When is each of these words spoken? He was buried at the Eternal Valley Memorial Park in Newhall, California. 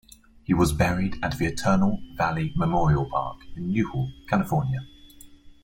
He 0.41 0.51
was 0.55 0.73
buried 0.73 1.17
at 1.21 1.37
the 1.37 1.45
Eternal 1.45 2.01
Valley 2.17 2.53
Memorial 2.55 3.07
Park 3.07 3.41
in 3.55 3.71
Newhall, 3.71 4.11
California. 4.27 4.79